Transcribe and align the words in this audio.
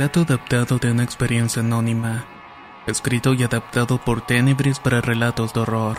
Relato 0.00 0.22
adaptado 0.22 0.78
de 0.78 0.90
una 0.90 1.04
experiencia 1.04 1.60
anónima. 1.60 2.24
Escrito 2.86 3.34
y 3.34 3.42
adaptado 3.42 4.02
por 4.02 4.26
Tenebris 4.26 4.78
para 4.78 5.02
relatos 5.02 5.52
de 5.52 5.60
horror. 5.60 5.98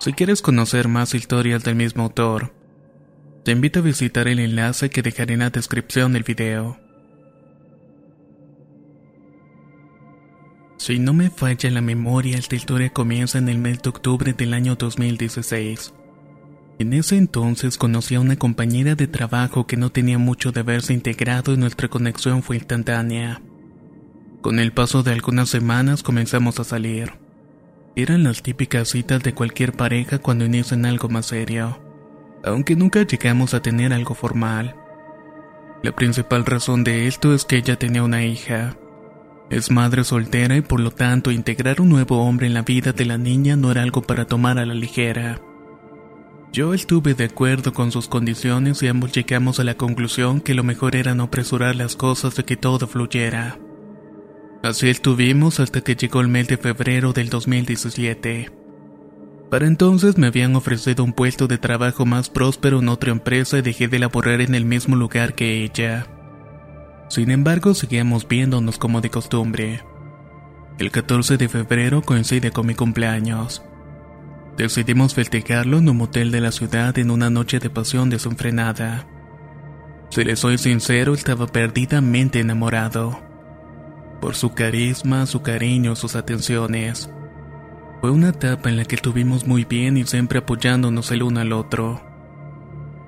Si 0.00 0.12
quieres 0.12 0.42
conocer 0.42 0.88
más 0.88 1.14
historias 1.14 1.62
del 1.62 1.76
mismo 1.76 2.02
autor, 2.02 2.52
te 3.44 3.52
invito 3.52 3.78
a 3.78 3.82
visitar 3.82 4.26
el 4.26 4.40
enlace 4.40 4.90
que 4.90 5.02
dejaré 5.02 5.34
en 5.34 5.38
la 5.38 5.50
descripción 5.50 6.14
del 6.14 6.24
video. 6.24 6.80
Si 10.76 10.98
no 10.98 11.14
me 11.14 11.30
falla 11.30 11.70
la 11.70 11.82
memoria, 11.82 12.36
esta 12.38 12.56
historia 12.56 12.90
comienza 12.92 13.38
en 13.38 13.48
el 13.48 13.58
mes 13.58 13.80
de 13.82 13.88
octubre 13.90 14.32
del 14.32 14.52
año 14.52 14.74
2016. 14.74 15.94
En 16.78 16.92
ese 16.92 17.16
entonces 17.16 17.78
conocí 17.78 18.16
a 18.16 18.20
una 18.20 18.36
compañera 18.36 18.94
de 18.94 19.06
trabajo 19.06 19.66
que 19.66 19.78
no 19.78 19.90
tenía 19.90 20.18
mucho 20.18 20.52
de 20.52 20.60
haberse 20.60 20.92
integrado 20.92 21.54
y 21.54 21.56
nuestra 21.56 21.88
conexión 21.88 22.42
fue 22.42 22.56
instantánea. 22.56 23.40
Con 24.42 24.58
el 24.58 24.72
paso 24.72 25.02
de 25.02 25.12
algunas 25.12 25.48
semanas 25.48 26.02
comenzamos 26.02 26.60
a 26.60 26.64
salir. 26.64 27.14
Eran 27.96 28.24
las 28.24 28.42
típicas 28.42 28.90
citas 28.90 29.22
de 29.22 29.32
cualquier 29.32 29.72
pareja 29.72 30.18
cuando 30.18 30.44
inician 30.44 30.84
algo 30.84 31.08
más 31.08 31.26
serio, 31.26 31.80
aunque 32.44 32.76
nunca 32.76 33.02
llegamos 33.06 33.54
a 33.54 33.62
tener 33.62 33.94
algo 33.94 34.14
formal. 34.14 34.76
La 35.82 35.96
principal 35.96 36.44
razón 36.44 36.84
de 36.84 37.06
esto 37.06 37.32
es 37.32 37.46
que 37.46 37.56
ella 37.56 37.78
tenía 37.78 38.02
una 38.02 38.22
hija. 38.22 38.76
Es 39.48 39.70
madre 39.70 40.04
soltera 40.04 40.56
y 40.56 40.60
por 40.60 40.80
lo 40.80 40.90
tanto 40.90 41.30
integrar 41.30 41.80
un 41.80 41.88
nuevo 41.88 42.22
hombre 42.22 42.46
en 42.46 42.54
la 42.54 42.62
vida 42.62 42.92
de 42.92 43.06
la 43.06 43.16
niña 43.16 43.56
no 43.56 43.70
era 43.70 43.82
algo 43.82 44.02
para 44.02 44.26
tomar 44.26 44.58
a 44.58 44.66
la 44.66 44.74
ligera. 44.74 45.40
Yo 46.56 46.72
estuve 46.72 47.12
de 47.12 47.24
acuerdo 47.24 47.74
con 47.74 47.92
sus 47.92 48.08
condiciones 48.08 48.82
y 48.82 48.88
ambos 48.88 49.12
llegamos 49.12 49.60
a 49.60 49.64
la 49.64 49.74
conclusión 49.74 50.40
que 50.40 50.54
lo 50.54 50.64
mejor 50.64 50.96
era 50.96 51.14
no 51.14 51.24
apresurar 51.24 51.76
las 51.76 51.96
cosas 51.96 52.34
de 52.34 52.46
que 52.46 52.56
todo 52.56 52.86
fluyera. 52.86 53.58
Así 54.62 54.88
estuvimos 54.88 55.60
hasta 55.60 55.82
que 55.82 55.96
llegó 55.96 56.22
el 56.22 56.28
mes 56.28 56.48
de 56.48 56.56
febrero 56.56 57.12
del 57.12 57.28
2017. 57.28 58.50
Para 59.50 59.66
entonces 59.66 60.16
me 60.16 60.28
habían 60.28 60.56
ofrecido 60.56 61.04
un 61.04 61.12
puesto 61.12 61.46
de 61.46 61.58
trabajo 61.58 62.06
más 62.06 62.30
próspero 62.30 62.78
en 62.78 62.88
otra 62.88 63.10
empresa 63.10 63.58
y 63.58 63.60
dejé 63.60 63.88
de 63.88 63.98
laborar 63.98 64.40
en 64.40 64.54
el 64.54 64.64
mismo 64.64 64.96
lugar 64.96 65.34
que 65.34 65.62
ella. 65.62 66.06
Sin 67.10 67.30
embargo, 67.32 67.74
seguíamos 67.74 68.26
viéndonos 68.26 68.78
como 68.78 69.02
de 69.02 69.10
costumbre. 69.10 69.82
El 70.78 70.90
14 70.90 71.36
de 71.36 71.50
febrero 71.50 72.00
coincide 72.00 72.50
con 72.50 72.64
mi 72.64 72.74
cumpleaños. 72.74 73.62
Decidimos 74.56 75.14
festejarlo 75.14 75.76
en 75.78 75.88
un 75.88 75.98
motel 75.98 76.32
de 76.32 76.40
la 76.40 76.50
ciudad 76.50 76.98
en 76.98 77.10
una 77.10 77.28
noche 77.28 77.58
de 77.58 77.68
pasión 77.68 78.08
desenfrenada. 78.08 79.06
Si 80.08 80.24
le 80.24 80.34
soy 80.34 80.56
sincero, 80.56 81.12
estaba 81.12 81.46
perdidamente 81.46 82.40
enamorado. 82.40 83.20
Por 84.20 84.34
su 84.34 84.54
carisma, 84.54 85.26
su 85.26 85.42
cariño, 85.42 85.94
sus 85.94 86.16
atenciones. 86.16 87.10
Fue 88.00 88.10
una 88.10 88.30
etapa 88.30 88.70
en 88.70 88.78
la 88.78 88.84
que 88.86 88.94
estuvimos 88.94 89.46
muy 89.46 89.64
bien 89.64 89.98
y 89.98 90.06
siempre 90.06 90.38
apoyándonos 90.38 91.10
el 91.10 91.22
uno 91.22 91.40
al 91.40 91.52
otro. 91.52 92.00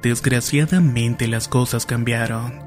Desgraciadamente 0.03 1.29
las 1.29 1.49
cosas 1.49 1.87
cambiaron. 1.87 2.63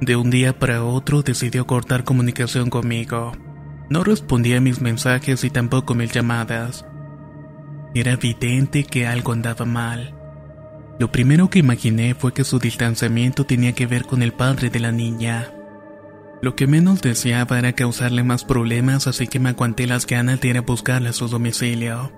De 0.00 0.16
un 0.16 0.30
día 0.30 0.58
para 0.58 0.82
otro 0.82 1.22
decidió 1.22 1.66
cortar 1.66 2.04
comunicación 2.04 2.70
conmigo. 2.70 3.32
No 3.90 4.02
respondía 4.02 4.58
a 4.58 4.60
mis 4.62 4.80
mensajes 4.80 5.44
y 5.44 5.50
tampoco 5.50 5.94
mis 5.94 6.12
llamadas. 6.12 6.86
Era 7.98 8.12
evidente 8.12 8.84
que 8.84 9.06
algo 9.06 9.32
andaba 9.32 9.64
mal. 9.64 10.14
Lo 10.98 11.10
primero 11.10 11.48
que 11.48 11.60
imaginé 11.60 12.14
fue 12.14 12.34
que 12.34 12.44
su 12.44 12.58
distanciamiento 12.58 13.46
tenía 13.46 13.72
que 13.72 13.86
ver 13.86 14.04
con 14.04 14.20
el 14.20 14.34
padre 14.34 14.68
de 14.68 14.80
la 14.80 14.92
niña. 14.92 15.50
Lo 16.42 16.56
que 16.56 16.66
menos 16.66 17.00
deseaba 17.00 17.58
era 17.58 17.72
causarle 17.72 18.22
más 18.22 18.44
problemas, 18.44 19.06
así 19.06 19.26
que 19.26 19.38
me 19.38 19.48
aguanté 19.48 19.86
las 19.86 20.06
ganas 20.06 20.42
de 20.42 20.48
ir 20.48 20.58
a 20.58 20.60
buscarla 20.60 21.08
a 21.08 21.14
su 21.14 21.26
domicilio. 21.28 22.12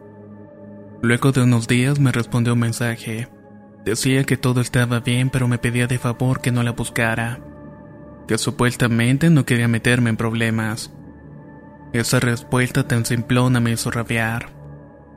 Luego 1.00 1.30
de 1.30 1.44
unos 1.44 1.68
días 1.68 2.00
me 2.00 2.10
respondió 2.10 2.54
un 2.54 2.58
mensaje. 2.58 3.28
Decía 3.84 4.24
que 4.24 4.36
todo 4.36 4.60
estaba 4.60 4.98
bien, 4.98 5.30
pero 5.30 5.46
me 5.46 5.58
pedía 5.58 5.86
de 5.86 6.00
favor 6.00 6.40
que 6.40 6.50
no 6.50 6.64
la 6.64 6.72
buscara. 6.72 7.38
Que 8.26 8.36
supuestamente 8.36 9.30
no 9.30 9.46
quería 9.46 9.68
meterme 9.68 10.10
en 10.10 10.16
problemas. 10.16 10.92
Esa 11.92 12.18
respuesta 12.18 12.88
tan 12.88 13.06
simplona 13.06 13.60
me 13.60 13.70
hizo 13.70 13.92
rabiar. 13.92 14.57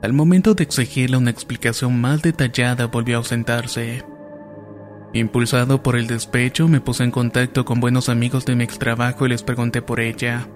Al 0.02 0.12
momento 0.12 0.54
de 0.54 0.64
exigirle 0.64 1.16
una 1.16 1.30
explicación 1.30 2.00
más 2.00 2.22
detallada 2.22 2.86
volvió 2.86 3.16
a 3.16 3.18
ausentarse. 3.18 4.04
Impulsado 5.12 5.80
por 5.80 5.94
el 5.94 6.08
despecho, 6.08 6.66
me 6.66 6.80
puse 6.80 7.04
en 7.04 7.12
contacto 7.12 7.64
con 7.64 7.78
buenos 7.78 8.08
amigos 8.08 8.44
de 8.44 8.56
mi 8.56 8.64
ex 8.64 8.80
trabajo 8.80 9.26
y 9.26 9.28
les 9.28 9.44
pregunté 9.44 9.80
por 9.80 10.00
ella, 10.00 10.48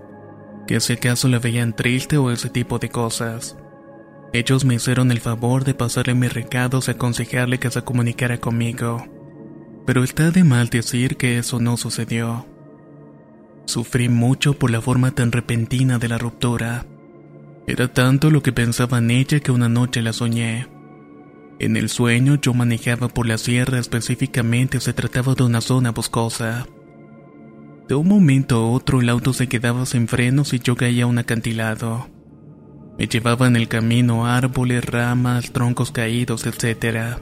que 0.66 0.80
si 0.80 0.94
acaso 0.94 1.28
la 1.28 1.38
veían 1.38 1.76
triste 1.76 2.18
o 2.18 2.32
ese 2.32 2.50
tipo 2.50 2.80
de 2.80 2.88
cosas. 2.88 3.56
Ellos 4.32 4.64
me 4.64 4.74
hicieron 4.74 5.12
el 5.12 5.20
favor 5.20 5.62
de 5.62 5.74
pasarle 5.74 6.14
mis 6.14 6.34
recados 6.34 6.88
y 6.88 6.90
aconsejarle 6.90 7.60
que 7.60 7.70
se 7.70 7.82
comunicara 7.82 8.38
conmigo. 8.38 9.06
Pero 9.86 10.02
está 10.02 10.32
de 10.32 10.42
mal 10.42 10.70
decir 10.70 11.16
que 11.16 11.38
eso 11.38 11.60
no 11.60 11.76
sucedió. 11.76 12.46
Sufrí 13.66 14.08
mucho 14.08 14.54
por 14.54 14.72
la 14.72 14.80
forma 14.80 15.12
tan 15.12 15.30
repentina 15.30 15.98
de 15.98 16.08
la 16.08 16.18
ruptura. 16.18 16.84
Era 17.66 17.88
tanto 17.88 18.30
lo 18.30 18.42
que 18.42 18.52
pensaba 18.52 18.98
en 18.98 19.10
ella 19.10 19.40
que 19.40 19.50
una 19.50 19.68
noche 19.68 20.00
la 20.00 20.12
soñé. 20.12 20.68
En 21.58 21.76
el 21.76 21.88
sueño 21.88 22.36
yo 22.40 22.54
manejaba 22.54 23.08
por 23.08 23.26
la 23.26 23.38
sierra, 23.38 23.78
específicamente 23.78 24.78
se 24.78 24.92
trataba 24.92 25.34
de 25.34 25.42
una 25.42 25.60
zona 25.60 25.90
boscosa. 25.90 26.66
De 27.88 27.94
un 27.94 28.06
momento 28.06 28.56
a 28.56 28.70
otro 28.70 29.00
el 29.00 29.08
auto 29.08 29.32
se 29.32 29.48
quedaba 29.48 29.86
sin 29.86 30.06
frenos 30.06 30.52
y 30.52 30.58
yo 30.58 30.76
caía 30.76 31.04
a 31.04 31.06
un 31.06 31.18
acantilado. 31.18 32.08
Me 32.98 33.06
llevaba 33.08 33.46
en 33.46 33.56
el 33.56 33.68
camino 33.68 34.26
árboles, 34.26 34.84
ramas, 34.84 35.52
troncos 35.52 35.92
caídos, 35.92 36.46
etc. 36.46 37.18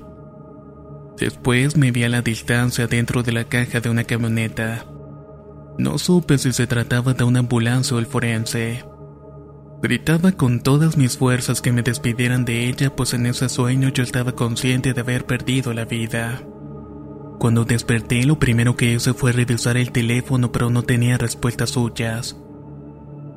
Después 1.18 1.76
me 1.76 1.90
vi 1.90 2.04
a 2.04 2.08
la 2.08 2.22
distancia 2.22 2.86
dentro 2.86 3.22
de 3.22 3.32
la 3.32 3.44
caja 3.44 3.80
de 3.80 3.88
una 3.88 4.04
camioneta. 4.04 4.84
No 5.78 5.98
supe 5.98 6.38
si 6.38 6.52
se 6.52 6.66
trataba 6.66 7.14
de 7.14 7.24
una 7.24 7.40
ambulancia 7.40 7.96
o 7.96 7.98
el 7.98 8.06
forense. 8.06 8.84
Gritaba 9.82 10.32
con 10.32 10.60
todas 10.60 10.96
mis 10.96 11.18
fuerzas 11.18 11.60
que 11.60 11.72
me 11.72 11.82
despidieran 11.82 12.44
de 12.44 12.68
ella, 12.68 12.94
pues 12.94 13.12
en 13.12 13.26
ese 13.26 13.48
sueño 13.48 13.90
yo 13.90 14.02
estaba 14.02 14.32
consciente 14.32 14.94
de 14.94 15.00
haber 15.00 15.26
perdido 15.26 15.74
la 15.74 15.84
vida. 15.84 16.42
Cuando 17.38 17.64
desperté, 17.64 18.24
lo 18.24 18.38
primero 18.38 18.76
que 18.76 18.94
hice 18.94 19.12
fue 19.12 19.32
revisar 19.32 19.76
el 19.76 19.92
teléfono, 19.92 20.52
pero 20.52 20.70
no 20.70 20.82
tenía 20.82 21.18
respuestas 21.18 21.70
suyas. 21.70 22.36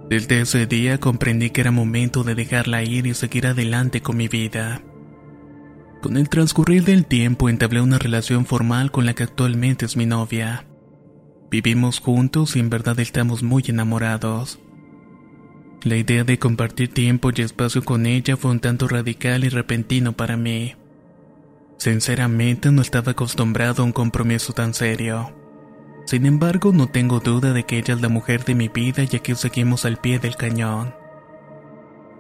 Desde 0.10 0.40
ese 0.40 0.66
día 0.66 1.00
comprendí 1.00 1.50
que 1.50 1.62
era 1.62 1.72
momento 1.72 2.24
de 2.24 2.34
dejarla 2.34 2.84
ir 2.84 3.08
y 3.08 3.14
seguir 3.14 3.48
adelante 3.48 4.02
con 4.02 4.16
mi 4.16 4.30
vida. 4.30 4.82
Con 6.02 6.16
el 6.16 6.30
transcurrir 6.30 6.86
del 6.86 7.06
tiempo 7.06 7.50
entablé 7.50 7.82
una 7.82 7.98
relación 7.98 8.46
formal 8.46 8.92
con 8.92 9.06
la 9.06 9.14
que 9.14 9.24
actualmente 9.24 9.86
es 9.86 9.98
mi 9.98 10.06
novia. 10.06 10.66
Vivimos 11.52 12.00
juntos 12.00 12.56
y 12.56 12.60
en 12.60 12.70
verdad 12.70 13.00
estamos 13.00 13.44
muy 13.44 13.64
enamorados. 13.68 14.60
La 15.88 15.96
idea 15.96 16.26
de 16.26 16.38
compartir 16.38 16.94
tiempo 16.94 17.32
y 17.34 17.42
espacio 17.42 17.82
con 17.82 18.08
ella 18.08 18.36
fue 18.36 18.52
un 18.52 18.60
tanto 18.60 18.90
radical 18.90 19.46
y 19.46 19.50
repentino 19.50 20.12
para 20.12 20.36
mí. 20.36 20.76
Sinceramente 21.78 22.74
no 22.74 22.82
estaba 22.82 23.14
acostumbrado 23.14 23.82
a 23.82 23.86
un 23.86 23.94
compromiso 23.94 24.52
tan 24.52 24.74
serio. 24.74 25.34
Sin 26.06 26.26
embargo, 26.26 26.74
no 26.74 26.88
tengo 26.88 27.22
duda 27.22 27.54
de 27.54 27.64
que 27.64 27.78
ella 27.78 27.94
es 27.94 28.02
la 28.02 28.10
mujer 28.10 28.44
de 28.44 28.54
mi 28.54 28.68
vida 28.68 29.04
y 29.10 29.16
aquí 29.16 29.34
seguimos 29.36 29.86
al 29.86 29.96
pie 29.96 30.20
del 30.20 30.36
cañón. 30.36 30.94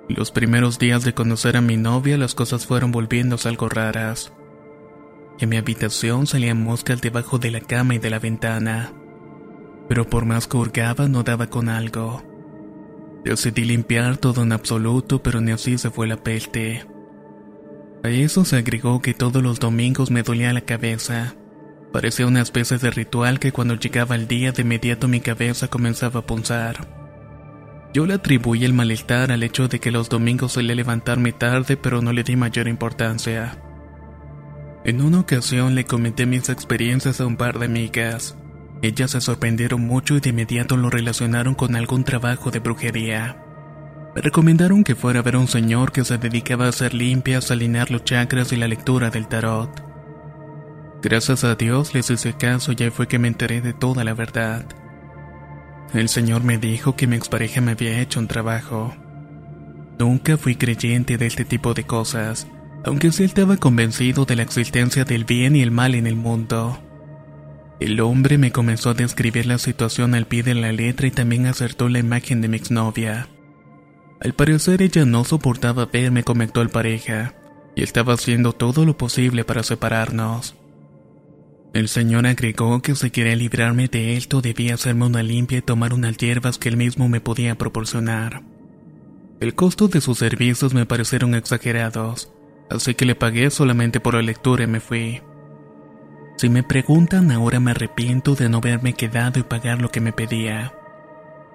Los 0.07 0.31
primeros 0.31 0.79
días 0.79 1.03
de 1.03 1.13
conocer 1.13 1.57
a 1.57 1.61
mi 1.61 1.75
novia 1.75 2.17
las 2.17 2.35
cosas 2.35 2.65
fueron 2.65 2.93
volviéndose 2.93 3.49
algo 3.49 3.67
raras. 3.67 4.31
En 5.39 5.49
mi 5.49 5.57
habitación 5.57 6.25
salían 6.25 6.63
moscas 6.63 7.01
debajo 7.01 7.37
de 7.37 7.51
la 7.51 7.59
cama 7.59 7.95
y 7.95 7.99
de 7.99 8.11
la 8.11 8.19
ventana, 8.19 8.93
pero 9.89 10.09
por 10.09 10.23
más 10.23 10.47
que 10.47 10.55
hurgaba 10.55 11.09
no 11.09 11.23
daba 11.23 11.47
con 11.47 11.67
algo. 11.67 12.36
Decidí 13.27 13.65
limpiar 13.65 14.15
todo 14.15 14.43
en 14.43 14.53
absoluto, 14.53 15.21
pero 15.21 15.41
ni 15.41 15.51
así 15.51 15.77
se 15.77 15.89
fue 15.89 16.07
la 16.07 16.15
peste. 16.15 16.85
A 18.01 18.07
eso 18.07 18.45
se 18.45 18.55
agregó 18.55 19.01
que 19.01 19.13
todos 19.13 19.43
los 19.43 19.59
domingos 19.59 20.11
me 20.11 20.23
dolía 20.23 20.53
la 20.53 20.61
cabeza. 20.61 21.35
Parecía 21.91 22.25
una 22.25 22.41
especie 22.41 22.77
de 22.77 22.89
ritual 22.89 23.39
que 23.39 23.51
cuando 23.51 23.75
llegaba 23.75 24.15
el 24.15 24.29
día 24.29 24.53
de 24.53 24.61
inmediato 24.61 25.09
mi 25.09 25.19
cabeza 25.19 25.67
comenzaba 25.67 26.21
a 26.21 26.25
punzar. 26.25 26.87
Yo 27.93 28.05
le 28.05 28.13
atribuí 28.13 28.63
el 28.63 28.71
malestar 28.71 29.29
al 29.33 29.43
hecho 29.43 29.67
de 29.67 29.81
que 29.81 29.91
los 29.91 30.07
domingos 30.07 30.53
solía 30.53 30.75
levantarme 30.75 31.33
tarde, 31.33 31.75
pero 31.75 32.01
no 32.01 32.13
le 32.13 32.23
di 32.23 32.37
mayor 32.37 32.69
importancia. 32.69 33.61
En 34.85 35.01
una 35.01 35.19
ocasión 35.19 35.75
le 35.75 35.83
comenté 35.83 36.25
mis 36.25 36.47
experiencias 36.47 37.19
a 37.19 37.25
un 37.25 37.35
par 37.35 37.59
de 37.59 37.65
amigas. 37.65 38.37
Ellas 38.81 39.11
se 39.11 39.21
sorprendieron 39.21 39.81
mucho 39.81 40.15
y 40.15 40.19
de 40.19 40.29
inmediato 40.29 40.77
lo 40.77 40.89
relacionaron 40.89 41.55
con 41.55 41.75
algún 41.75 42.03
trabajo 42.03 42.51
de 42.51 42.59
brujería. 42.59 43.43
Me 44.15 44.21
recomendaron 44.21 44.83
que 44.83 44.95
fuera 44.95 45.19
a 45.19 45.23
ver 45.23 45.35
a 45.35 45.39
un 45.39 45.47
señor 45.47 45.91
que 45.91 46.03
se 46.03 46.17
dedicaba 46.17 46.65
a 46.65 46.69
hacer 46.69 46.93
limpias, 46.93 47.51
alinear 47.51 47.91
los 47.91 48.03
chakras 48.03 48.51
y 48.51 48.55
la 48.55 48.67
lectura 48.67 49.09
del 49.09 49.27
tarot. 49.27 49.83
Gracias 51.01 51.43
a 51.43 51.55
Dios 51.55 51.93
les 51.93 52.09
hice 52.09 52.33
caso 52.33 52.71
y 52.71 52.89
fue 52.89 53.07
que 53.07 53.19
me 53.19 53.27
enteré 53.27 53.61
de 53.61 53.73
toda 53.73 54.03
la 54.03 54.13
verdad. 54.13 54.65
El 55.93 56.09
Señor 56.09 56.43
me 56.43 56.57
dijo 56.57 56.95
que 56.95 57.07
mi 57.07 57.15
expareja 57.15 57.61
me 57.61 57.71
había 57.71 58.01
hecho 58.01 58.19
un 58.19 58.27
trabajo. 58.27 58.95
Nunca 59.99 60.37
fui 60.37 60.55
creyente 60.55 61.17
de 61.17 61.27
este 61.27 61.45
tipo 61.45 61.73
de 61.73 61.83
cosas, 61.83 62.47
aunque 62.83 63.11
sí 63.11 63.23
estaba 63.23 63.57
convencido 63.57 64.25
de 64.25 64.35
la 64.35 64.43
existencia 64.43 65.05
del 65.05 65.25
bien 65.25 65.55
y 65.55 65.61
el 65.61 65.71
mal 65.71 65.95
en 65.95 66.07
el 66.07 66.15
mundo. 66.15 66.79
El 67.79 67.99
hombre 67.99 68.37
me 68.39 68.51
comenzó 68.51 68.89
a 68.89 68.93
describir 68.95 69.45
la 69.45 69.59
situación 69.59 70.15
al 70.15 70.25
pie 70.25 70.41
de 70.41 70.55
la 70.55 70.71
letra 70.71 71.07
y 71.07 71.11
también 71.11 71.45
acertó 71.45 71.89
la 71.89 71.99
imagen 71.99 72.41
de 72.41 72.47
mi 72.47 72.57
exnovia. 72.57 73.27
Al 74.19 74.33
parecer 74.33 74.81
ella 74.81 75.05
no 75.05 75.23
soportaba 75.23 75.85
verme 75.85 76.23
como 76.23 76.41
actual 76.41 76.69
pareja, 76.69 77.35
y 77.75 77.83
estaba 77.83 78.13
haciendo 78.13 78.53
todo 78.53 78.83
lo 78.85 78.97
posible 78.97 79.43
para 79.43 79.61
separarnos. 79.61 80.55
El 81.73 81.87
señor 81.87 82.25
agregó 82.25 82.81
que 82.81 82.95
si 82.95 83.11
quería 83.11 83.35
librarme 83.35 83.87
de 83.87 84.17
esto 84.17 84.41
debía 84.41 84.73
hacerme 84.73 85.05
una 85.05 85.21
limpia 85.21 85.59
y 85.59 85.61
tomar 85.61 85.93
unas 85.93 86.17
hierbas 86.17 86.57
que 86.57 86.69
él 86.69 86.77
mismo 86.77 87.07
me 87.07 87.21
podía 87.21 87.55
proporcionar. 87.55 88.41
El 89.39 89.53
costo 89.53 89.87
de 89.87 90.01
sus 90.01 90.17
servicios 90.17 90.73
me 90.73 90.87
parecieron 90.87 91.35
exagerados, 91.35 92.33
así 92.71 92.95
que 92.95 93.05
le 93.05 93.13
pagué 93.13 93.51
solamente 93.51 93.99
por 93.99 94.15
la 94.15 94.23
lectura 94.23 94.63
y 94.63 94.67
me 94.67 94.79
fui. 94.79 95.21
Si 96.37 96.49
me 96.49 96.61
preguntan 96.61 97.31
ahora 97.31 97.59
me 97.59 97.71
arrepiento 97.71 98.35
de 98.35 98.47
no 98.47 98.59
haberme 98.59 98.93
quedado 98.93 99.39
y 99.39 99.43
pagar 99.43 99.81
lo 99.81 99.89
que 99.89 100.01
me 100.01 100.13
pedía. 100.13 100.71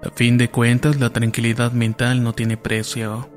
A 0.02 0.11
fin 0.11 0.37
de 0.38 0.50
cuentas 0.50 0.99
la 0.99 1.11
tranquilidad 1.11 1.70
mental 1.70 2.25
no 2.25 2.32
tiene 2.32 2.56
precio. 2.56 3.31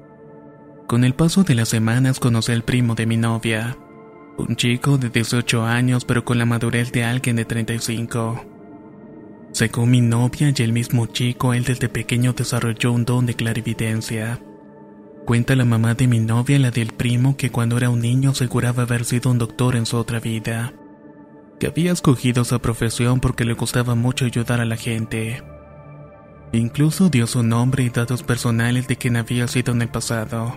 Con 0.87 1.03
el 1.03 1.13
paso 1.13 1.43
de 1.43 1.53
las 1.53 1.69
semanas 1.69 2.19
conocí 2.19 2.51
al 2.51 2.63
primo 2.63 2.95
de 2.95 3.05
mi 3.05 3.15
novia. 3.15 3.77
Un 4.39 4.55
chico 4.55 4.97
de 4.97 5.09
18 5.09 5.63
años 5.63 6.03
pero 6.03 6.25
con 6.25 6.39
la 6.39 6.45
madurez 6.45 6.91
de 6.91 7.03
alguien 7.03 7.35
de 7.35 7.45
35. 7.45 8.43
Según 9.51 9.91
mi 9.91 10.01
novia 10.01 10.51
y 10.53 10.61
el 10.63 10.73
mismo 10.73 11.05
chico, 11.05 11.53
él 11.53 11.63
desde 11.63 11.89
pequeño 11.89 12.33
desarrolló 12.33 12.91
un 12.91 13.05
don 13.05 13.27
de 13.27 13.35
clarividencia. 13.35 14.39
Cuenta 15.25 15.55
la 15.55 15.63
mamá 15.63 15.93
de 15.93 16.07
mi 16.07 16.19
novia, 16.19 16.59
la 16.59 16.71
del 16.71 16.87
primo, 16.87 17.37
que 17.37 17.51
cuando 17.51 17.77
era 17.77 17.89
un 17.89 18.01
niño 18.01 18.31
aseguraba 18.31 18.83
haber 18.83 19.05
sido 19.05 19.31
un 19.31 19.37
doctor 19.37 19.75
en 19.75 19.85
su 19.85 19.95
otra 19.95 20.19
vida. 20.19 20.73
Que 21.59 21.67
había 21.67 21.91
escogido 21.91 22.41
esa 22.41 22.59
profesión 22.59 23.19
porque 23.19 23.45
le 23.45 23.53
gustaba 23.53 23.95
mucho 23.95 24.25
ayudar 24.25 24.61
a 24.61 24.65
la 24.65 24.77
gente. 24.77 25.43
Incluso 26.51 27.09
dio 27.09 27.27
su 27.27 27.43
nombre 27.43 27.83
y 27.83 27.89
datos 27.89 28.23
personales 28.23 28.87
de 28.87 28.97
quien 28.97 29.17
había 29.17 29.47
sido 29.47 29.73
en 29.73 29.81
el 29.81 29.89
pasado 29.89 30.55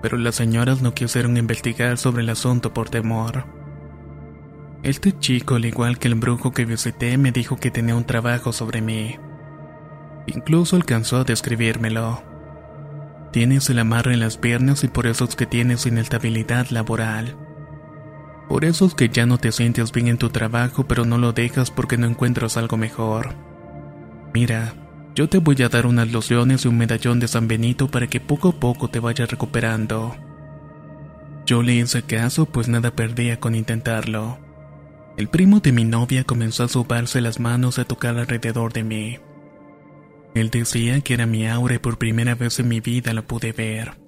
pero 0.00 0.16
las 0.16 0.36
señoras 0.36 0.82
no 0.82 0.94
quisieron 0.94 1.36
investigar 1.36 1.98
sobre 1.98 2.22
el 2.22 2.30
asunto 2.30 2.72
por 2.72 2.88
temor. 2.88 3.46
Este 4.82 5.18
chico, 5.18 5.56
al 5.56 5.64
igual 5.64 5.98
que 5.98 6.08
el 6.08 6.14
brujo 6.14 6.52
que 6.52 6.64
visité, 6.64 7.18
me 7.18 7.32
dijo 7.32 7.56
que 7.56 7.70
tenía 7.70 7.96
un 7.96 8.04
trabajo 8.04 8.52
sobre 8.52 8.80
mí. 8.80 9.16
Incluso 10.26 10.76
alcanzó 10.76 11.18
a 11.18 11.24
describírmelo. 11.24 12.22
Tienes 13.32 13.68
el 13.70 13.80
amarre 13.80 14.14
en 14.14 14.20
las 14.20 14.36
piernas 14.36 14.84
y 14.84 14.88
por 14.88 15.06
eso 15.06 15.24
es 15.24 15.34
que 15.34 15.46
tienes 15.46 15.84
inestabilidad 15.86 16.68
laboral. 16.70 17.36
Por 18.48 18.64
eso 18.64 18.86
es 18.86 18.94
que 18.94 19.10
ya 19.10 19.26
no 19.26 19.38
te 19.38 19.52
sientes 19.52 19.92
bien 19.92 20.08
en 20.08 20.18
tu 20.18 20.30
trabajo, 20.30 20.86
pero 20.88 21.04
no 21.04 21.18
lo 21.18 21.32
dejas 21.32 21.70
porque 21.70 21.98
no 21.98 22.06
encuentras 22.06 22.56
algo 22.56 22.76
mejor. 22.78 23.34
Mira, 24.32 24.74
yo 25.14 25.28
te 25.28 25.38
voy 25.38 25.62
a 25.62 25.68
dar 25.68 25.86
unas 25.86 26.10
lociones 26.10 26.64
y 26.64 26.68
un 26.68 26.78
medallón 26.78 27.20
de 27.20 27.28
San 27.28 27.46
Benito 27.46 27.88
para 27.88 28.06
que 28.06 28.20
poco 28.20 28.48
a 28.50 28.52
poco 28.52 28.88
te 28.88 29.00
vayas 29.00 29.30
recuperando. 29.30 30.16
Yo 31.44 31.62
le 31.62 31.74
hice 31.74 32.02
caso 32.02 32.46
pues 32.46 32.68
nada 32.68 32.90
perdía 32.94 33.38
con 33.38 33.54
intentarlo. 33.54 34.38
El 35.16 35.28
primo 35.28 35.60
de 35.60 35.72
mi 35.72 35.84
novia 35.84 36.24
comenzó 36.24 36.64
a 36.64 36.68
sobarse 36.68 37.20
las 37.20 37.40
manos 37.40 37.78
a 37.78 37.84
tocar 37.84 38.16
alrededor 38.16 38.72
de 38.72 38.84
mí. 38.84 39.18
Él 40.34 40.50
decía 40.50 41.00
que 41.00 41.14
era 41.14 41.26
mi 41.26 41.48
aura 41.48 41.74
y 41.74 41.78
por 41.78 41.98
primera 41.98 42.34
vez 42.34 42.60
en 42.60 42.68
mi 42.68 42.80
vida 42.80 43.12
lo 43.12 43.26
pude 43.26 43.52
ver. 43.52 44.07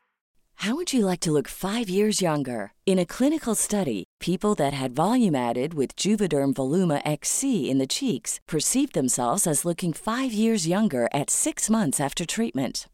How 0.58 0.76
would 0.76 0.92
you 0.92 1.04
like 1.04 1.20
to 1.20 1.32
look 1.32 1.48
five 1.48 1.90
years 1.90 2.22
younger? 2.22 2.72
In 2.86 2.98
a 2.98 3.04
clinical 3.04 3.54
study, 3.54 4.04
people 4.20 4.54
that 4.54 4.72
had 4.72 4.94
volume 4.94 5.34
added 5.34 5.74
with 5.74 5.96
Juvederm 5.96 6.54
Voluma 6.54 7.02
XC 7.04 7.68
in 7.68 7.78
the 7.78 7.86
cheeks 7.86 8.40
perceived 8.46 8.94
themselves 8.94 9.46
as 9.46 9.64
looking 9.64 9.92
five 9.92 10.32
years 10.32 10.66
younger 10.66 11.08
at 11.12 11.28
six 11.28 11.68
months 11.68 12.00
after 12.00 12.24
treatment. 12.24 12.86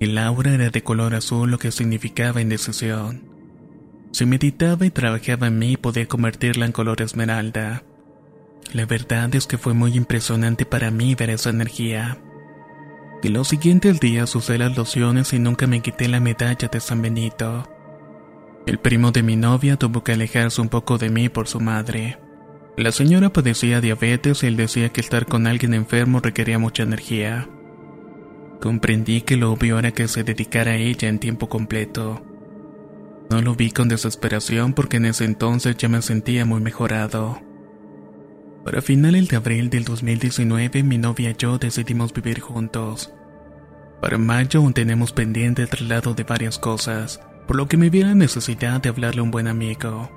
El 0.00 0.16
aura 0.16 0.54
era 0.54 0.70
de 0.70 0.82
color 0.82 1.14
azul, 1.14 1.50
lo 1.50 1.58
que 1.58 1.70
significaba 1.70 2.40
indecisión. 2.40 3.22
Si 4.12 4.24
meditaba 4.24 4.86
y 4.86 4.90
trabajaba 4.90 5.48
en 5.48 5.58
mí, 5.58 5.76
podía 5.76 6.06
convertirla 6.06 6.64
en 6.64 6.72
color 6.72 7.02
esmeralda. 7.02 7.82
La 8.72 8.86
verdad 8.86 9.34
es 9.34 9.46
que 9.46 9.58
fue 9.58 9.74
muy 9.74 9.94
impresionante 9.96 10.64
para 10.64 10.90
mí 10.90 11.14
ver 11.14 11.28
esa 11.28 11.50
energía. 11.50 12.16
Y 13.22 13.28
los 13.28 13.48
siguientes 13.48 14.00
días 14.00 14.34
usé 14.34 14.56
las 14.56 14.74
lociones 14.74 15.34
y 15.34 15.38
nunca 15.38 15.66
me 15.66 15.82
quité 15.82 16.08
la 16.08 16.18
medalla 16.18 16.68
de 16.68 16.80
San 16.80 17.02
Benito. 17.02 17.68
El 18.66 18.78
primo 18.78 19.12
de 19.12 19.22
mi 19.22 19.36
novia 19.36 19.76
tuvo 19.76 20.02
que 20.02 20.12
alejarse 20.12 20.62
un 20.62 20.70
poco 20.70 20.96
de 20.96 21.10
mí 21.10 21.28
por 21.28 21.46
su 21.46 21.60
madre. 21.60 22.18
La 22.78 22.90
señora 22.90 23.34
padecía 23.34 23.82
diabetes 23.82 24.44
y 24.44 24.46
él 24.46 24.56
decía 24.56 24.88
que 24.88 25.02
estar 25.02 25.26
con 25.26 25.46
alguien 25.46 25.74
enfermo 25.74 26.20
requería 26.20 26.58
mucha 26.58 26.84
energía. 26.84 27.50
Comprendí 28.60 29.22
que 29.22 29.36
lo 29.36 29.52
obvio 29.52 29.78
era 29.78 29.92
que 29.92 30.06
se 30.06 30.22
dedicara 30.22 30.72
a 30.72 30.76
ella 30.76 31.08
en 31.08 31.18
tiempo 31.18 31.48
completo. 31.48 32.22
No 33.30 33.40
lo 33.40 33.54
vi 33.54 33.70
con 33.70 33.88
desesperación 33.88 34.74
porque 34.74 34.98
en 34.98 35.06
ese 35.06 35.24
entonces 35.24 35.76
ya 35.78 35.88
me 35.88 36.02
sentía 36.02 36.44
muy 36.44 36.60
mejorado. 36.60 37.40
Para 38.64 38.82
finales 38.82 39.28
de 39.28 39.36
abril 39.36 39.70
del 39.70 39.84
2019 39.84 40.82
mi 40.82 40.98
novia 40.98 41.30
y 41.30 41.36
yo 41.38 41.56
decidimos 41.56 42.12
vivir 42.12 42.40
juntos. 42.40 43.10
Para 44.02 44.18
mayo 44.18 44.60
aún 44.60 44.74
tenemos 44.74 45.12
pendiente 45.12 45.62
el 45.62 45.68
traslado 45.68 46.12
de 46.12 46.24
varias 46.24 46.58
cosas, 46.58 47.20
por 47.46 47.56
lo 47.56 47.66
que 47.66 47.78
me 47.78 47.88
vi 47.88 48.02
la 48.02 48.14
necesidad 48.14 48.82
de 48.82 48.90
hablarle 48.90 49.20
a 49.20 49.24
un 49.24 49.30
buen 49.30 49.48
amigo. 49.48 50.10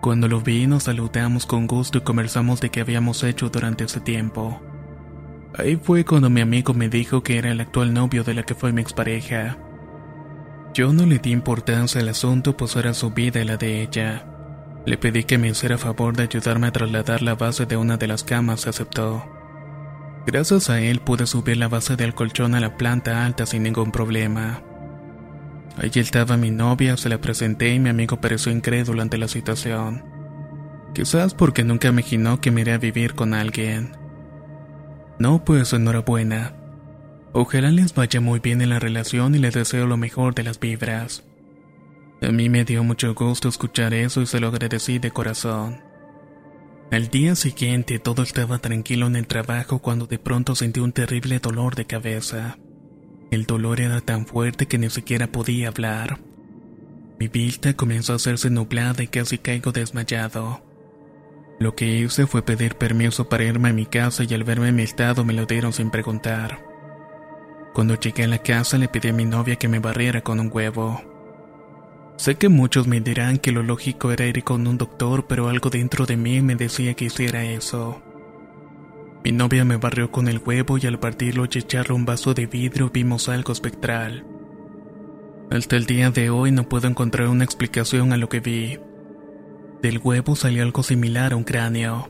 Cuando 0.00 0.28
lo 0.28 0.40
vi 0.40 0.66
nos 0.66 0.84
saludamos 0.84 1.44
con 1.44 1.66
gusto 1.66 1.98
y 1.98 2.02
conversamos 2.02 2.60
de 2.62 2.70
qué 2.70 2.80
habíamos 2.80 3.22
hecho 3.22 3.50
durante 3.50 3.84
ese 3.84 4.00
tiempo. 4.00 4.62
Ahí 5.56 5.76
fue 5.76 6.04
cuando 6.04 6.30
mi 6.30 6.40
amigo 6.40 6.74
me 6.74 6.88
dijo 6.88 7.22
que 7.22 7.38
era 7.38 7.52
el 7.52 7.60
actual 7.60 7.94
novio 7.94 8.24
de 8.24 8.34
la 8.34 8.42
que 8.42 8.56
fue 8.56 8.72
mi 8.72 8.82
expareja. 8.82 9.56
Yo 10.74 10.92
no 10.92 11.06
le 11.06 11.20
di 11.20 11.30
importancia 11.30 12.00
al 12.00 12.08
asunto 12.08 12.56
pues 12.56 12.74
era 12.74 12.92
su 12.92 13.10
vida 13.10 13.40
y 13.40 13.44
la 13.44 13.56
de 13.56 13.82
ella. 13.82 14.26
Le 14.84 14.98
pedí 14.98 15.22
que 15.22 15.38
me 15.38 15.48
hiciera 15.48 15.78
favor 15.78 16.16
de 16.16 16.24
ayudarme 16.24 16.66
a 16.66 16.72
trasladar 16.72 17.22
la 17.22 17.36
base 17.36 17.66
de 17.66 17.76
una 17.76 17.96
de 17.96 18.08
las 18.08 18.24
camas 18.24 18.66
y 18.66 18.70
aceptó. 18.70 19.24
Gracias 20.26 20.70
a 20.70 20.80
él 20.80 20.98
pude 20.98 21.26
subir 21.26 21.56
la 21.56 21.68
base 21.68 21.94
del 21.94 22.14
colchón 22.14 22.56
a 22.56 22.60
la 22.60 22.76
planta 22.76 23.24
alta 23.24 23.46
sin 23.46 23.62
ningún 23.62 23.92
problema. 23.92 24.62
Allí 25.76 26.00
estaba 26.00 26.36
mi 26.36 26.50
novia, 26.50 26.96
se 26.96 27.08
la 27.08 27.20
presenté 27.20 27.72
y 27.72 27.78
mi 27.78 27.90
amigo 27.90 28.20
pareció 28.20 28.50
incrédulo 28.50 29.02
ante 29.02 29.18
la 29.18 29.28
situación. 29.28 30.04
Quizás 30.94 31.32
porque 31.34 31.62
nunca 31.62 31.88
imaginó 31.88 32.40
que 32.40 32.50
me 32.50 32.62
iría 32.62 32.74
a 32.74 32.78
vivir 32.78 33.14
con 33.14 33.34
alguien. 33.34 34.03
No, 35.18 35.44
pues 35.44 35.72
enhorabuena. 35.72 36.56
Ojalá 37.32 37.70
les 37.70 37.94
vaya 37.94 38.20
muy 38.20 38.40
bien 38.40 38.62
en 38.62 38.70
la 38.70 38.78
relación 38.78 39.34
y 39.34 39.38
les 39.38 39.54
deseo 39.54 39.86
lo 39.86 39.96
mejor 39.96 40.34
de 40.34 40.44
las 40.44 40.60
vibras. 40.60 41.24
A 42.22 42.30
mí 42.30 42.48
me 42.48 42.64
dio 42.64 42.82
mucho 42.84 43.14
gusto 43.14 43.48
escuchar 43.48 43.92
eso 43.92 44.22
y 44.22 44.26
se 44.26 44.40
lo 44.40 44.48
agradecí 44.48 44.98
de 44.98 45.10
corazón. 45.10 45.82
Al 46.90 47.08
día 47.08 47.34
siguiente 47.34 47.98
todo 47.98 48.22
estaba 48.22 48.58
tranquilo 48.58 49.06
en 49.06 49.16
el 49.16 49.26
trabajo 49.26 49.80
cuando 49.80 50.06
de 50.06 50.18
pronto 50.18 50.54
sentí 50.54 50.80
un 50.80 50.92
terrible 50.92 51.38
dolor 51.38 51.74
de 51.74 51.86
cabeza. 51.86 52.58
El 53.30 53.46
dolor 53.46 53.80
era 53.80 54.00
tan 54.00 54.26
fuerte 54.26 54.66
que 54.66 54.78
ni 54.78 54.90
siquiera 54.90 55.26
podía 55.26 55.68
hablar. 55.68 56.20
Mi 57.18 57.28
vista 57.28 57.74
comenzó 57.74 58.12
a 58.12 58.16
hacerse 58.16 58.48
nublada 58.48 59.02
y 59.02 59.08
casi 59.08 59.38
caigo 59.38 59.72
desmayado. 59.72 60.63
Lo 61.58 61.74
que 61.74 61.86
hice 61.86 62.26
fue 62.26 62.42
pedir 62.42 62.76
permiso 62.76 63.28
para 63.28 63.44
irme 63.44 63.70
a 63.70 63.72
mi 63.72 63.86
casa 63.86 64.24
y 64.24 64.34
al 64.34 64.44
verme 64.44 64.68
en 64.68 64.76
mi 64.76 64.82
estado 64.82 65.24
me 65.24 65.32
lo 65.32 65.46
dieron 65.46 65.72
sin 65.72 65.90
preguntar. 65.90 66.64
Cuando 67.72 67.98
llegué 67.98 68.24
a 68.24 68.28
la 68.28 68.38
casa 68.38 68.78
le 68.78 68.88
pedí 68.88 69.08
a 69.08 69.12
mi 69.12 69.24
novia 69.24 69.56
que 69.56 69.68
me 69.68 69.78
barriera 69.78 70.20
con 70.20 70.40
un 70.40 70.50
huevo. 70.52 71.00
Sé 72.16 72.36
que 72.36 72.48
muchos 72.48 72.86
me 72.86 73.00
dirán 73.00 73.38
que 73.38 73.52
lo 73.52 73.62
lógico 73.62 74.12
era 74.12 74.26
ir 74.26 74.44
con 74.44 74.66
un 74.66 74.78
doctor, 74.78 75.26
pero 75.26 75.48
algo 75.48 75.70
dentro 75.70 76.06
de 76.06 76.16
mí 76.16 76.40
me 76.40 76.54
decía 76.54 76.94
que 76.94 77.06
hiciera 77.06 77.44
eso. 77.44 78.00
Mi 79.24 79.32
novia 79.32 79.64
me 79.64 79.78
barrió 79.78 80.10
con 80.12 80.28
el 80.28 80.40
huevo 80.44 80.78
y 80.78 80.86
al 80.86 81.00
partirlo 81.00 81.44
y 81.44 81.58
echarle 81.58 81.94
un 81.94 82.04
vaso 82.04 82.34
de 82.34 82.46
vidrio 82.46 82.90
vimos 82.90 83.28
algo 83.28 83.52
espectral. 83.52 84.24
Hasta 85.50 85.76
el 85.76 85.86
día 85.86 86.10
de 86.10 86.30
hoy 86.30 86.52
no 86.52 86.68
puedo 86.68 86.88
encontrar 86.88 87.28
una 87.28 87.44
explicación 87.44 88.12
a 88.12 88.16
lo 88.16 88.28
que 88.28 88.40
vi. 88.40 88.78
Del 89.84 90.00
huevo 90.02 90.34
salió 90.34 90.62
algo 90.62 90.82
similar 90.82 91.34
a 91.34 91.36
un 91.36 91.44
cráneo. 91.44 92.08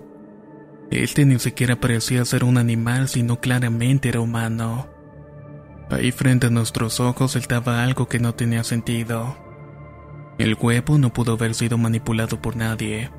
Este 0.93 1.25
ni 1.25 1.41
siquiera 1.41 1.81
parecía 1.81 2.25
ser 2.25 2.45
un 2.45 2.57
animal, 2.57 3.09
sino 3.09 3.41
claramente 3.41 4.11
era 4.11 4.21
humano. 4.21 4.87
Ahí 5.91 6.13
frente 6.13 6.47
a 6.47 6.51
nuestros 6.51 7.01
ojos 7.01 7.35
estaba 7.35 7.83
algo 7.83 8.07
que 8.07 8.21
no 8.21 8.33
tenía 8.33 8.63
sentido. 8.63 9.37
El 10.39 10.55
huevo 10.55 10.99
no 10.99 11.13
pudo 11.13 11.33
haber 11.33 11.57
sido 11.57 11.77
manipulado 11.77 12.41
por 12.41 12.55
nadie. 12.55 13.11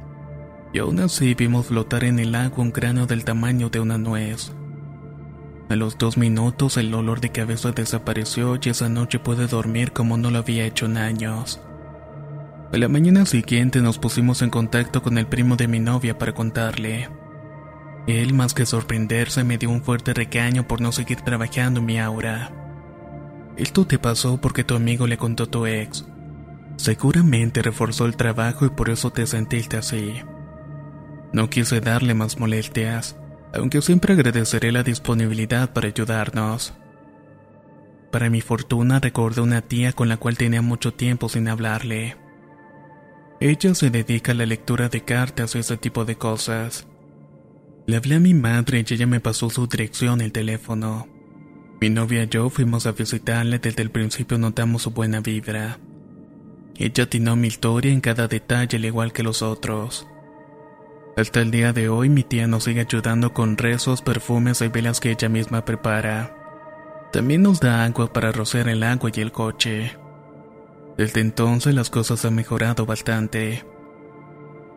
Y 0.72 0.80
aún 0.80 1.02
así 1.02 1.34
vimos 1.34 1.66
flotar 1.66 2.06
en 2.06 2.20
el 2.20 2.34
agua 2.34 2.64
un 2.64 2.72
cráneo 2.72 3.08
del 3.08 3.26
tamaño 3.26 3.70
de 3.70 3.82
una 3.82 3.98
nuez. 3.98 4.54
A 5.68 5.76
los 5.76 5.98
dos 5.98 6.18
minutos 6.18 6.78
el 6.78 6.94
olor 6.94 7.20
de 7.20 7.34
cabeza 7.34 7.74
desapareció 7.74 8.58
y 8.64 8.70
esa 8.70 8.88
noche 8.88 9.20
pude 9.20 9.48
dormir 9.48 9.92
como 9.92 10.16
no 10.16 10.32
lo 10.32 10.38
había 10.38 10.66
hecho 10.66 10.86
en 10.86 10.96
años. 10.96 11.60
A 12.74 12.78
la 12.78 12.88
mañana 12.90 13.26
siguiente 13.26 13.82
nos 13.82 14.00
pusimos 14.00 14.42
en 14.42 14.50
contacto 14.50 15.02
con 15.02 15.18
el 15.18 15.28
primo 15.28 15.56
de 15.56 15.68
mi 15.68 15.80
novia 15.80 16.18
para 16.18 16.34
contarle. 16.34 17.10
Él, 18.08 18.34
más 18.34 18.54
que 18.54 18.66
sorprenderse, 18.66 19.44
me 19.44 19.58
dio 19.58 19.70
un 19.70 19.84
fuerte 19.84 20.14
recaño 20.14 20.68
por 20.68 20.82
no 20.82 20.92
seguir 20.92 21.22
trabajando 21.22 21.82
mi 21.82 22.00
aura. 22.00 22.52
Esto 23.56 23.86
te 23.86 23.98
pasó 23.98 24.42
porque 24.42 24.64
tu 24.64 24.76
amigo 24.76 25.08
le 25.08 25.18
contó 25.18 25.44
a 25.44 25.48
tu 25.48 25.66
ex. 25.66 26.06
Seguramente 26.76 27.62
reforzó 27.62 28.06
el 28.06 28.18
trabajo 28.18 28.66
y 28.66 28.70
por 28.70 28.90
eso 28.90 29.12
te 29.12 29.26
sentiste 29.26 29.78
así. 29.78 30.22
No 31.32 31.50
quise 31.50 31.80
darle 31.82 32.14
más 32.14 32.40
molestias, 32.40 33.16
aunque 33.54 33.82
siempre 33.82 34.14
agradeceré 34.14 34.72
la 34.72 34.84
disponibilidad 34.84 35.72
para 35.72 35.88
ayudarnos. 35.88 36.74
Para 38.12 38.30
mi 38.30 38.42
fortuna 38.42 39.00
recordé 39.00 39.42
una 39.42 39.62
tía 39.62 39.94
con 39.94 40.10
la 40.10 40.18
cual 40.18 40.38
tenía 40.38 40.62
mucho 40.62 40.94
tiempo 40.94 41.30
sin 41.30 41.48
hablarle. 41.48 42.25
Ella 43.40 43.76
se 43.76 43.90
dedica 43.90 44.32
a 44.32 44.36
la 44.36 44.46
lectura 44.46 44.88
de 44.88 45.02
cartas 45.02 45.56
y 45.56 45.60
ese 45.60 45.78
tipo 45.78 46.06
de 46.06 46.16
cosas. 46.16 46.88
Le 47.86 47.98
hablé 47.98 48.16
a 48.16 48.20
mi 48.20 48.34
madre 48.34 48.86
y 48.88 48.94
ella 48.94 49.08
me 49.08 49.20
pasó 49.20 49.50
su 49.50 49.68
dirección 49.68 50.22
el 50.22 50.32
teléfono. 50.32 51.08
Mi 51.82 51.90
novia 51.90 52.24
y 52.24 52.28
yo 52.28 52.50
fuimos 52.50 52.88
a 52.88 52.94
visitarle 52.94 53.60
desde 53.60 53.84
el 53.84 53.92
principio 53.92 54.38
notamos 54.38 54.84
su 54.84 54.92
buena 54.92 55.20
vibra. 55.20 55.80
Ella 56.78 57.04
atinó 57.04 57.36
mi 57.36 57.48
historia 57.48 57.92
en 57.92 58.02
cada 58.02 58.28
detalle 58.28 58.78
al 58.78 58.86
igual 58.86 59.12
que 59.12 59.24
los 59.24 59.42
otros. 59.42 60.08
Hasta 61.18 61.42
el 61.42 61.52
día 61.52 61.74
de 61.74 61.90
hoy 61.90 62.10
mi 62.10 62.24
tía 62.24 62.48
nos 62.48 62.64
sigue 62.64 62.82
ayudando 62.82 63.34
con 63.34 63.58
rezos, 63.58 64.02
perfumes 64.02 64.62
y 64.62 64.70
velas 64.70 65.00
que 65.00 65.12
ella 65.12 65.30
misma 65.30 65.64
prepara. 65.64 66.36
También 67.12 67.44
nos 67.44 67.60
da 67.60 67.86
agua 67.86 68.12
para 68.12 68.32
rociar 68.32 68.68
el 68.70 68.84
agua 68.84 69.12
y 69.14 69.22
el 69.22 69.32
coche. 69.32 69.98
Desde 70.98 71.22
entonces 71.22 71.76
las 71.76 71.90
cosas 71.90 72.24
han 72.26 72.36
mejorado 72.36 72.86
bastante. 72.86 73.66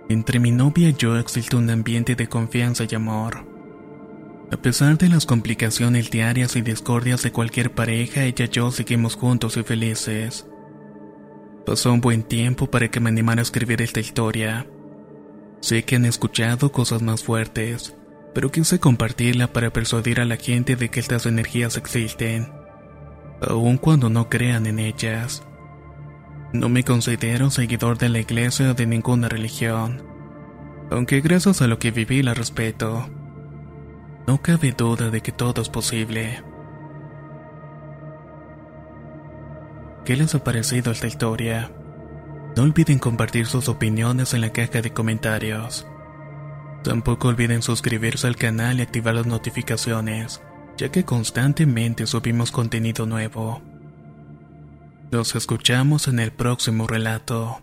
Entre 0.08 0.40
mi 0.40 0.50
novia 0.50 0.88
y 0.88 0.94
yo 0.94 1.16
existe 1.16 1.54
un 1.54 1.70
ambiente 1.70 2.16
de 2.16 2.28
confianza 2.28 2.84
y 2.90 2.94
amor. 2.94 3.46
A 4.50 4.56
pesar 4.56 4.96
de 4.96 5.10
las 5.10 5.26
complicaciones 5.26 6.10
diarias 6.10 6.56
y 6.56 6.62
discordias 6.62 7.22
de 7.22 7.32
cualquier 7.32 7.72
pareja, 7.72 8.24
ella 8.24 8.46
y 8.46 8.48
yo 8.48 8.70
seguimos 8.70 9.14
juntos 9.14 9.56
y 9.58 9.62
felices. 9.62 10.46
Pasó 11.66 11.92
un 11.92 12.00
buen 12.00 12.22
tiempo 12.22 12.70
para 12.70 12.88
que 12.90 12.98
me 12.98 13.10
animara 13.10 13.40
a 13.40 13.42
escribir 13.42 13.82
esta 13.82 14.00
historia. 14.00 14.66
Sé 15.60 15.84
que 15.84 15.96
han 15.96 16.06
escuchado 16.06 16.72
cosas 16.72 17.02
más 17.02 17.22
fuertes, 17.22 17.94
pero 18.34 18.50
quise 18.50 18.80
compartirla 18.80 19.52
para 19.52 19.70
persuadir 19.70 20.20
a 20.20 20.24
la 20.24 20.36
gente 20.36 20.76
de 20.76 20.88
que 20.88 21.00
estas 21.00 21.26
energías 21.26 21.76
existen, 21.76 22.50
aun 23.42 23.76
cuando 23.76 24.08
no 24.08 24.30
crean 24.30 24.66
en 24.66 24.78
ellas. 24.78 25.47
No 26.52 26.70
me 26.70 26.82
considero 26.82 27.50
seguidor 27.50 27.98
de 27.98 28.08
la 28.08 28.20
iglesia 28.20 28.70
o 28.70 28.74
de 28.74 28.86
ninguna 28.86 29.28
religión, 29.28 30.02
aunque 30.90 31.20
gracias 31.20 31.60
a 31.60 31.66
lo 31.66 31.78
que 31.78 31.90
viví 31.90 32.22
la 32.22 32.32
respeto. 32.32 33.06
No 34.26 34.40
cabe 34.40 34.72
duda 34.72 35.10
de 35.10 35.20
que 35.20 35.30
todo 35.30 35.60
es 35.60 35.68
posible. 35.68 36.42
¿Qué 40.06 40.16
les 40.16 40.34
ha 40.34 40.42
parecido 40.42 40.90
esta 40.90 41.06
historia? 41.06 41.70
No 42.56 42.62
olviden 42.62 42.98
compartir 42.98 43.44
sus 43.44 43.68
opiniones 43.68 44.32
en 44.32 44.40
la 44.40 44.50
caja 44.50 44.80
de 44.80 44.90
comentarios. 44.90 45.86
Tampoco 46.82 47.28
olviden 47.28 47.60
suscribirse 47.60 48.26
al 48.26 48.36
canal 48.36 48.78
y 48.78 48.82
activar 48.82 49.14
las 49.14 49.26
notificaciones, 49.26 50.40
ya 50.78 50.90
que 50.90 51.04
constantemente 51.04 52.06
subimos 52.06 52.50
contenido 52.50 53.04
nuevo. 53.04 53.60
Nos 55.10 55.34
escuchamos 55.34 56.06
en 56.06 56.18
el 56.18 56.32
próximo 56.32 56.86
relato. 56.86 57.62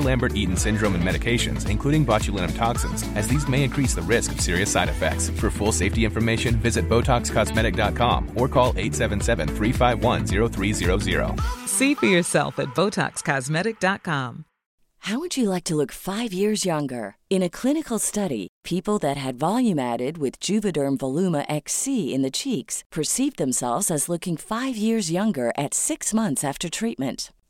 or 0.01 0.05
Lambert 0.05 0.35
Eaton 0.35 0.57
syndrome 0.57 0.95
and 0.95 1.03
medications, 1.03 1.69
including 1.69 2.05
botulinum 2.05 2.55
toxins, 2.55 3.03
as 3.15 3.27
these 3.27 3.47
may 3.47 3.63
increase 3.63 3.93
the 3.93 4.01
risk 4.01 4.31
of 4.31 4.41
serious 4.41 4.71
side 4.71 4.89
effects. 4.89 5.29
For 5.29 5.49
full 5.49 5.71
safety 5.71 6.05
information, 6.05 6.55
visit 6.55 6.87
BotoxCosmetic.com 6.89 8.31
or 8.35 8.47
call 8.47 8.69
877 8.69 9.47
351 9.47 10.25
0300. 10.51 11.39
See 11.67 11.95
for 11.95 12.05
yourself 12.05 12.59
at 12.59 12.69
BotoxCosmetic.com. 12.69 14.45
How 15.05 15.17
would 15.17 15.35
you 15.35 15.49
like 15.49 15.63
to 15.63 15.75
look 15.75 15.91
five 15.91 16.31
years 16.31 16.63
younger? 16.63 17.15
In 17.27 17.41
a 17.41 17.49
clinical 17.49 17.97
study, 17.97 18.49
people 18.63 18.99
that 18.99 19.17
had 19.17 19.39
volume 19.39 19.79
added 19.79 20.19
with 20.19 20.39
Juvederm 20.39 20.99
Voluma 20.99 21.43
XC 21.49 22.13
in 22.13 22.21
the 22.21 22.29
cheeks 22.29 22.83
perceived 22.91 23.37
themselves 23.37 23.89
as 23.89 24.09
looking 24.09 24.37
five 24.37 24.77
years 24.77 25.11
younger 25.11 25.51
at 25.57 25.73
six 25.73 26.13
months 26.13 26.43
after 26.43 26.69
treatment. 26.69 27.31